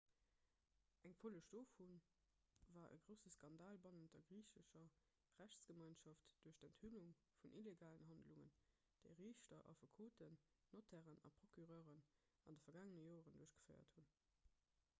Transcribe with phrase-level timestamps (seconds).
[1.07, 1.87] eng folleg dovu
[2.75, 4.87] war e grousse skandal bannent der griichescher
[5.41, 7.11] rechtsgemeinschaft duerch d'enthüllung
[7.43, 8.49] vun illegalen handlungen
[9.03, 10.39] déi riichter affekoten
[10.77, 14.11] notairen a procureuren an de vergaangene joren duerchgeféiert hunn